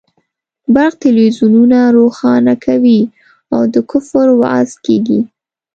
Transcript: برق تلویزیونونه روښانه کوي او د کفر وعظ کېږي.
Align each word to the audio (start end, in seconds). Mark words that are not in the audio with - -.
برق 0.73 0.95
تلویزیونونه 1.05 1.79
روښانه 1.97 2.53
کوي 2.65 2.99
او 3.53 3.61
د 3.73 3.75
کفر 3.91 4.27
وعظ 4.41 4.69
کېږي. 4.85 5.21